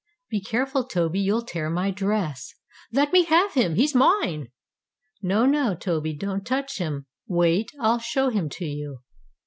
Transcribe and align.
"Be 0.31 0.41
careful, 0.41 0.83
Toby, 0.85 1.19
you'll 1.19 1.43
tear 1.45 1.69
my 1.69 1.91
dress." 1.91 2.55
"Let 2.91 3.13
me 3.13 3.25
have 3.25 3.53
him! 3.53 3.75
He's 3.75 3.93
mine." 3.93 4.47
"No, 5.21 5.45
no, 5.45 5.75
Toby, 5.75 6.15
don't 6.15 6.43
touch 6.43 6.79
him. 6.79 7.05
Wait! 7.27 7.69
I'll 7.79 7.99
show 7.99 8.29
him 8.29 8.49
to 8.49 8.65
you!" 8.65 9.01